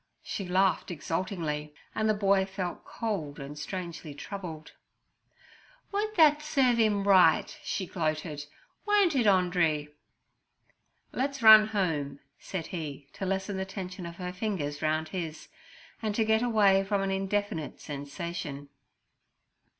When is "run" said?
11.43-11.67